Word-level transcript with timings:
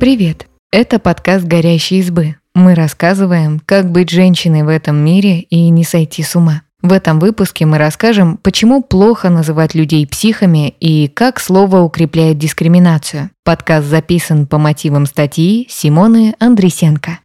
Привет! 0.00 0.46
Это 0.70 1.00
подкаст 1.00 1.44
«Горящие 1.44 1.98
избы». 1.98 2.36
Мы 2.54 2.76
рассказываем, 2.76 3.60
как 3.66 3.90
быть 3.90 4.10
женщиной 4.10 4.62
в 4.62 4.68
этом 4.68 4.94
мире 4.94 5.40
и 5.40 5.68
не 5.70 5.82
сойти 5.82 6.22
с 6.22 6.36
ума. 6.36 6.62
В 6.82 6.92
этом 6.92 7.18
выпуске 7.18 7.66
мы 7.66 7.78
расскажем, 7.78 8.36
почему 8.36 8.80
плохо 8.80 9.28
называть 9.28 9.74
людей 9.74 10.06
психами 10.06 10.68
и 10.78 11.08
как 11.08 11.40
слово 11.40 11.80
укрепляет 11.80 12.38
дискриминацию. 12.38 13.30
Подкаст 13.42 13.88
записан 13.88 14.46
по 14.46 14.56
мотивам 14.58 15.04
статьи 15.04 15.66
Симоны 15.68 16.36
Андресенко. 16.38 17.18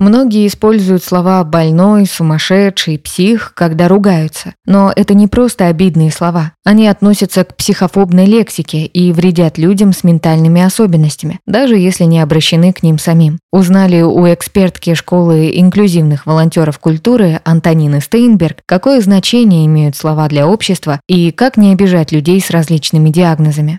Многие 0.00 0.46
используют 0.46 1.04
слова 1.04 1.44
«больной», 1.44 2.06
«сумасшедший», 2.06 2.98
«псих», 2.98 3.52
когда 3.54 3.86
ругаются. 3.86 4.54
Но 4.64 4.90
это 4.96 5.12
не 5.12 5.26
просто 5.26 5.66
обидные 5.66 6.10
слова. 6.10 6.52
Они 6.64 6.88
относятся 6.88 7.44
к 7.44 7.54
психофобной 7.54 8.24
лексике 8.24 8.86
и 8.86 9.12
вредят 9.12 9.58
людям 9.58 9.92
с 9.92 10.02
ментальными 10.02 10.62
особенностями, 10.62 11.38
даже 11.46 11.76
если 11.76 12.04
не 12.04 12.18
обращены 12.18 12.72
к 12.72 12.82
ним 12.82 12.98
самим. 12.98 13.40
Узнали 13.52 14.00
у 14.00 14.26
экспертки 14.32 14.94
школы 14.94 15.52
инклюзивных 15.54 16.24
волонтеров 16.24 16.78
культуры 16.78 17.42
Антонины 17.44 18.00
Стейнберг, 18.00 18.60
какое 18.64 19.02
значение 19.02 19.66
имеют 19.66 19.96
слова 19.96 20.28
для 20.28 20.48
общества 20.48 21.00
и 21.08 21.30
как 21.30 21.58
не 21.58 21.72
обижать 21.72 22.10
людей 22.10 22.40
с 22.40 22.48
различными 22.48 23.10
диагнозами. 23.10 23.78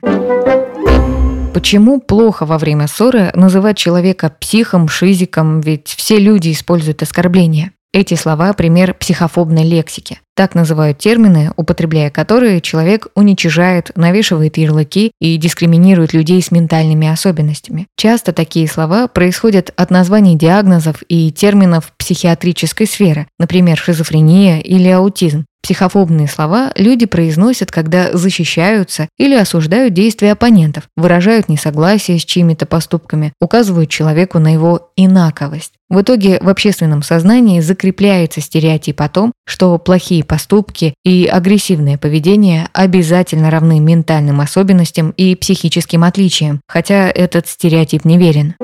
Почему 1.54 2.00
плохо 2.00 2.46
во 2.46 2.58
время 2.58 2.88
ссоры 2.88 3.32
называть 3.36 3.78
человека 3.78 4.34
психом, 4.40 4.88
шизиком, 4.88 5.60
ведь 5.60 5.90
все 5.90 6.18
люди 6.18 6.52
используют 6.54 7.02
оскорбления? 7.02 7.74
Эти 7.94 8.14
слова– 8.14 8.54
пример 8.58 8.94
психофобной 8.94 9.64
лексики. 9.64 10.22
Так 10.34 10.56
называют 10.56 10.98
термины, 10.98 11.52
употребляя 11.58 12.10
которые 12.10 12.62
человек 12.62 13.08
уничижает, 13.16 13.92
навешивает 13.96 14.58
ярлыки 14.58 15.12
и 15.20 15.36
дискриминирует 15.36 16.14
людей 16.14 16.42
с 16.42 16.52
ментальными 16.52 17.10
особенностями. 17.10 17.88
Часто 17.98 18.32
такие 18.32 18.70
слова 18.70 19.10
происходят 19.10 19.74
от 19.76 19.92
названий 19.92 20.38
диагнозов 20.38 21.04
и 21.10 21.34
терминов 21.34 21.92
психиатрической 21.98 22.88
сферы, 22.88 23.28
например, 23.38 23.78
шизофрения 23.78 24.62
или 24.62 24.88
аутизм. 24.88 25.46
Психофобные 25.64 26.28
слова 26.28 26.72
люди 26.76 27.06
произносят, 27.06 27.72
когда 27.72 28.12
защищаются 28.14 29.08
или 29.18 29.36
осуждают 29.36 29.94
действия 29.94 30.32
оппонентов, 30.32 30.86
выражают 30.98 31.50
несогласие 31.50 32.20
с 32.20 32.26
чьими-то 32.26 32.66
поступками, 32.66 33.34
указывают 33.40 33.90
человеку 33.90 34.40
на 34.40 34.54
его 34.54 34.92
инаковость. 34.96 35.74
В 35.90 36.02
итоге 36.02 36.40
в 36.42 36.50
общественном 36.50 37.04
сознании 37.04 37.60
закрепляется 37.60 38.42
стереотип 38.42 39.02
о 39.02 39.10
том, 39.10 39.34
что 39.46 39.78
плохие 39.78 40.24
поступки 40.24 40.96
и 41.04 41.26
агрессивное 41.26 41.98
поведение 41.98 42.70
обязательно 42.74 43.52
равны 43.52 43.80
ментальным 43.80 44.42
особенностям 44.42 45.12
и 45.12 45.36
психическим 45.36 46.04
отличиям, 46.04 46.62
хотя 46.68 47.10
этот 47.10 47.48
стереотип 47.48 48.06
неверен. 48.06 48.56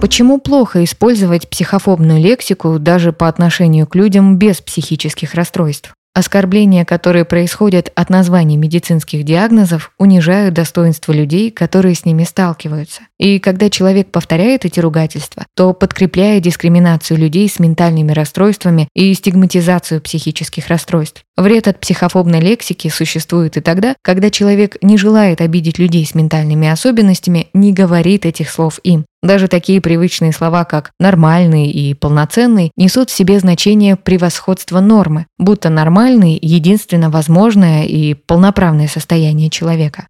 Почему 0.00 0.38
плохо 0.38 0.82
использовать 0.82 1.48
психофобную 1.50 2.20
лексику 2.20 2.78
даже 2.78 3.12
по 3.12 3.28
отношению 3.28 3.86
к 3.86 3.94
людям 3.94 4.38
без 4.38 4.62
психических 4.62 5.34
расстройств? 5.34 5.92
Оскорбления, 6.12 6.84
которые 6.84 7.24
происходят 7.24 7.92
от 7.94 8.10
названий 8.10 8.56
медицинских 8.56 9.24
диагнозов, 9.24 9.92
унижают 9.98 10.54
достоинство 10.54 11.12
людей, 11.12 11.50
которые 11.52 11.94
с 11.94 12.04
ними 12.04 12.24
сталкиваются. 12.24 13.02
И 13.18 13.38
когда 13.38 13.70
человек 13.70 14.10
повторяет 14.10 14.64
эти 14.64 14.80
ругательства, 14.80 15.44
то 15.54 15.72
подкрепляя 15.72 16.40
дискриминацию 16.40 17.18
людей 17.18 17.48
с 17.48 17.60
ментальными 17.60 18.10
расстройствами 18.10 18.88
и 18.94 19.14
стигматизацию 19.14 20.00
психических 20.00 20.66
расстройств. 20.66 21.22
Вред 21.36 21.68
от 21.68 21.78
психофобной 21.78 22.40
лексики 22.40 22.88
существует 22.88 23.56
и 23.56 23.60
тогда, 23.60 23.94
когда 24.02 24.30
человек 24.30 24.78
не 24.82 24.96
желает 24.96 25.40
обидеть 25.40 25.78
людей 25.78 26.04
с 26.04 26.14
ментальными 26.14 26.68
особенностями, 26.68 27.48
не 27.52 27.72
говорит 27.72 28.26
этих 28.26 28.50
слов 28.50 28.80
им. 28.82 29.04
Даже 29.22 29.48
такие 29.48 29.82
привычные 29.82 30.32
слова, 30.32 30.64
как 30.64 30.92
«нормальный» 30.98 31.70
и 31.70 31.92
«полноценный» 31.92 32.72
несут 32.76 33.10
в 33.10 33.14
себе 33.14 33.38
значение 33.38 33.96
превосходства 33.96 34.80
нормы, 34.80 35.26
будто 35.38 35.68
нормальный– 35.68 36.38
единственно 36.42 37.10
возможное 37.10 37.84
и 37.84 38.14
полноправное 38.14 38.88
состояние 38.88 39.50
человека. 39.50 40.06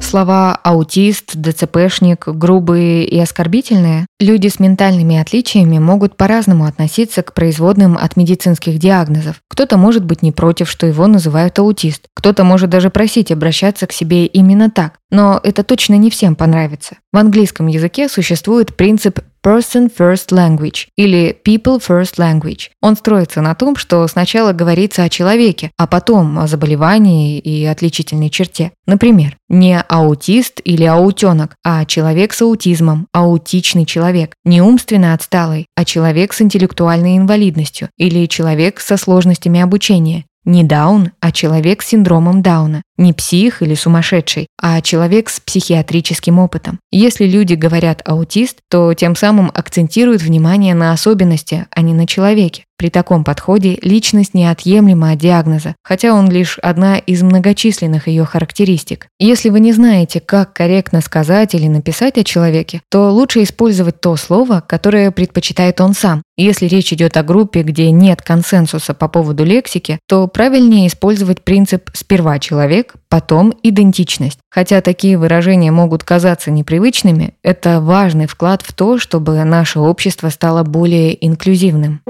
Слова 0.00 0.58
«аутист», 0.62 1.36
«ДЦПшник» 1.36 2.28
грубые 2.28 3.04
и 3.04 3.18
оскорбительные, 3.18 4.06
люди 4.22 4.48
с 4.48 4.58
ментальными 4.58 5.16
отличиями 5.16 5.78
могут 5.78 6.16
по-разному 6.16 6.64
относиться 6.64 7.22
к 7.22 7.34
производным 7.34 7.98
от 7.98 8.16
медицинских 8.16 8.78
диагнозов. 8.78 9.36
Кто-то 9.48 9.76
может 9.76 10.04
быть 10.04 10.22
не 10.22 10.32
против, 10.32 10.70
что 10.70 10.86
его 10.86 11.06
называют 11.06 11.58
аутист, 11.58 12.06
кто-то 12.14 12.44
может 12.44 12.70
даже 12.70 12.88
просить 12.88 13.30
обращаться 13.30 13.86
к 13.86 13.92
себе 13.92 14.26
именно 14.26 14.70
так, 14.70 14.98
но 15.10 15.40
это 15.42 15.62
точно 15.62 15.94
не 15.94 16.08
всем 16.08 16.34
понравится. 16.34 16.96
В 17.12 17.18
английском 17.18 17.66
языке 17.66 18.08
существует 18.08 18.74
принцип 18.76 19.20
Person 19.44 19.92
First 19.94 20.28
Language 20.30 20.86
или 20.96 21.36
People 21.44 21.82
First 21.86 22.16
Language. 22.16 22.70
Он 22.80 22.96
строится 22.96 23.40
на 23.40 23.54
том, 23.54 23.76
что 23.76 24.06
сначала 24.06 24.52
говорится 24.52 25.02
о 25.02 25.08
человеке, 25.08 25.72
а 25.76 25.86
потом 25.86 26.38
о 26.38 26.46
заболевании 26.46 27.38
и 27.38 27.64
отличительной 27.66 28.30
черте. 28.30 28.72
Например, 28.86 29.36
не 29.48 29.80
аутист 29.80 30.60
или 30.64 30.84
аутенок, 30.84 31.56
а 31.64 31.84
человек 31.84 32.32
с 32.32 32.42
аутизмом, 32.42 33.08
аутичный 33.12 33.84
человек, 33.84 34.11
не 34.44 34.60
умственно 34.60 35.14
отсталый, 35.14 35.66
а 35.76 35.84
человек 35.84 36.32
с 36.32 36.40
интеллектуальной 36.40 37.16
инвалидностью 37.16 37.88
или 37.96 38.26
человек 38.26 38.80
со 38.80 38.96
сложностями 38.96 39.60
обучения, 39.60 40.24
не 40.44 40.64
Даун, 40.64 41.12
а 41.20 41.30
человек 41.30 41.82
с 41.82 41.86
синдромом 41.86 42.42
Дауна. 42.42 42.82
Не 42.96 43.12
псих 43.12 43.62
или 43.62 43.74
сумасшедший, 43.74 44.48
а 44.60 44.80
человек 44.80 45.28
с 45.28 45.38
психиатрическим 45.38 46.40
опытом. 46.40 46.80
Если 46.90 47.26
люди 47.26 47.54
говорят 47.54 48.02
«аутист», 48.04 48.58
то 48.68 48.92
тем 48.94 49.14
самым 49.14 49.52
акцентируют 49.54 50.20
внимание 50.20 50.74
на 50.74 50.92
особенности, 50.92 51.66
а 51.70 51.82
не 51.82 51.94
на 51.94 52.08
человеке. 52.08 52.64
При 52.82 52.90
таком 52.90 53.22
подходе 53.22 53.78
личность 53.80 54.34
неотъемлема 54.34 55.12
от 55.12 55.18
диагноза, 55.20 55.76
хотя 55.84 56.14
он 56.14 56.28
лишь 56.28 56.58
одна 56.58 56.98
из 56.98 57.22
многочисленных 57.22 58.08
ее 58.08 58.24
характеристик. 58.24 59.06
Если 59.20 59.50
вы 59.50 59.60
не 59.60 59.72
знаете, 59.72 60.18
как 60.18 60.52
корректно 60.52 61.00
сказать 61.00 61.54
или 61.54 61.68
написать 61.68 62.18
о 62.18 62.24
человеке, 62.24 62.80
то 62.90 63.12
лучше 63.12 63.44
использовать 63.44 64.00
то 64.00 64.16
слово, 64.16 64.64
которое 64.66 65.12
предпочитает 65.12 65.80
он 65.80 65.94
сам. 65.94 66.22
Если 66.36 66.66
речь 66.66 66.92
идет 66.92 67.16
о 67.16 67.22
группе, 67.22 67.62
где 67.62 67.88
нет 67.92 68.20
консенсуса 68.20 68.94
по 68.94 69.06
поводу 69.06 69.44
лексики, 69.44 70.00
то 70.08 70.26
правильнее 70.26 70.88
использовать 70.88 71.42
принцип 71.42 71.88
«сперва 71.94 72.40
человек, 72.40 72.94
потом 73.08 73.54
идентичность». 73.62 74.40
Хотя 74.50 74.80
такие 74.80 75.16
выражения 75.16 75.70
могут 75.70 76.02
казаться 76.02 76.50
непривычными, 76.50 77.34
это 77.44 77.80
важный 77.80 78.26
вклад 78.26 78.62
в 78.62 78.72
то, 78.72 78.98
чтобы 78.98 79.44
наше 79.44 79.78
общество 79.78 80.30
стало 80.30 80.64
более 80.64 81.24
инклюзивным. 81.24 82.00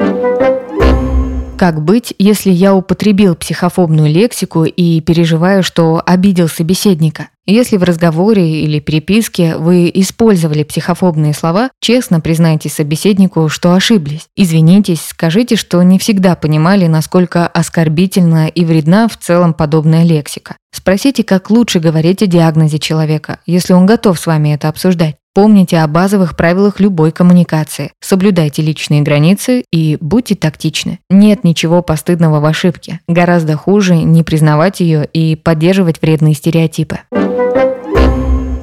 Как 1.63 1.81
быть, 1.81 2.13
если 2.19 2.51
я 2.51 2.75
употребил 2.75 3.37
психофобную 3.37 4.11
лексику 4.11 4.65
и 4.65 5.01
переживаю, 5.01 5.63
что 5.63 6.03
обидел 6.05 6.49
собеседника? 6.49 7.29
Если 7.47 7.77
в 7.77 7.85
разговоре 7.85 8.65
или 8.65 8.81
переписке 8.81 9.57
вы 9.57 9.89
использовали 9.95 10.65
психофобные 10.65 11.33
слова, 11.33 11.71
честно 11.79 12.19
признайте 12.19 12.69
собеседнику, 12.69 13.49
что 13.49 13.75
ошиблись. 13.75 14.27
Извинитесь, 14.35 15.03
скажите, 15.03 15.55
что 15.55 15.81
не 15.85 16.01
всегда 16.01 16.35
понимали, 16.35 16.89
насколько 16.89 17.47
оскорбительна 17.47 18.49
и 18.49 18.65
вредна 18.65 19.07
в 19.07 19.17
целом 19.17 19.55
подобная 19.55 20.03
лексика. 20.03 20.57
Спросите, 20.75 21.23
как 21.23 21.49
лучше 21.49 21.79
говорить 21.79 22.25
о 22.25 22.27
диагнозе 22.27 22.81
человека, 22.81 23.39
если 23.47 23.73
он 23.73 23.87
готов 23.87 24.19
с 24.19 24.27
вами 24.27 24.53
это 24.53 24.69
обсуждать. 24.69 25.15
Помните 25.35 25.79
о 25.79 25.87
базовых 25.87 26.37
правилах 26.37 26.79
любой 26.79 27.11
коммуникации. 27.11 27.93
Соблюдайте 28.01 28.61
личные 28.61 29.01
границы 29.01 29.65
и 29.73 29.97
будьте 29.99 30.35
тактичны. 30.35 30.99
Нет 31.09 31.43
ничего 31.43 31.81
постыдного 31.81 32.39
в 32.39 32.45
ошибке. 32.45 33.01
Гораздо 33.09 33.57
хуже 33.57 33.95
не 33.95 34.23
признавать 34.23 34.81
ее 34.81 35.07
и 35.07 35.35
поддерживать 35.37 36.03
вредные 36.03 36.35
стереотипы. 36.35 36.99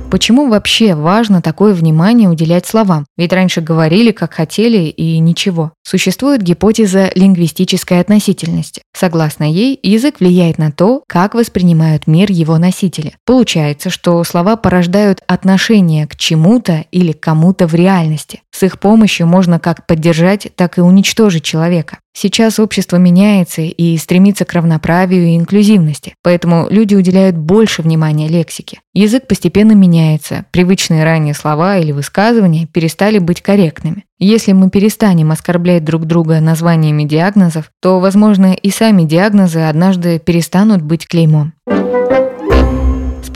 Почему 0.09 0.49
вообще 0.49 0.95
важно 0.95 1.39
такое 1.39 1.75
внимание 1.75 2.29
уделять 2.29 2.65
словам? 2.65 3.05
Ведь 3.15 3.31
раньше 3.31 3.61
говорили, 3.61 4.11
как 4.11 4.33
хотели, 4.33 4.87
и 4.87 5.19
ничего. 5.19 5.73
Существует 5.83 6.41
гипотеза 6.41 7.11
лингвистической 7.13 7.99
относительности. 7.99 8.81
Согласно 8.91 9.43
ей, 9.43 9.79
язык 9.83 10.19
влияет 10.19 10.57
на 10.57 10.71
то, 10.71 11.03
как 11.07 11.35
воспринимают 11.35 12.07
мир 12.07 12.31
его 12.31 12.57
носители. 12.57 13.13
Получается, 13.23 13.91
что 13.91 14.23
слова 14.23 14.55
порождают 14.55 15.21
отношение 15.27 16.07
к 16.07 16.15
чему-то 16.15 16.85
или 16.91 17.11
кому-то 17.11 17.67
в 17.67 17.75
реальности. 17.75 18.41
С 18.59 18.63
их 18.63 18.77
помощью 18.77 19.25
можно 19.25 19.57
как 19.57 19.87
поддержать, 19.87 20.49
так 20.57 20.77
и 20.77 20.81
уничтожить 20.81 21.45
человека. 21.45 21.99
Сейчас 22.11 22.59
общество 22.59 22.97
меняется 22.97 23.61
и 23.61 23.95
стремится 23.95 24.43
к 24.43 24.51
равноправию 24.51 25.27
и 25.27 25.37
инклюзивности, 25.37 26.15
поэтому 26.23 26.67
люди 26.69 26.93
уделяют 26.93 27.37
больше 27.37 27.81
внимания 27.81 28.27
лексике. 28.27 28.81
Язык 28.93 29.27
постепенно 29.27 29.71
меняется, 29.71 30.43
привычные 30.51 31.05
ранее 31.05 31.35
слова 31.35 31.77
или 31.77 31.93
высказывания 31.93 32.67
перестали 32.67 33.19
быть 33.19 33.41
корректными. 33.41 34.03
Если 34.17 34.51
мы 34.51 34.69
перестанем 34.69 35.31
оскорблять 35.31 35.85
друг 35.85 36.03
друга 36.03 36.41
названиями 36.41 37.03
диагнозов, 37.05 37.71
то, 37.81 38.01
возможно, 38.01 38.51
и 38.51 38.71
сами 38.71 39.03
диагнозы 39.03 39.59
однажды 39.59 40.19
перестанут 40.19 40.81
быть 40.81 41.07
клеймом. 41.07 41.53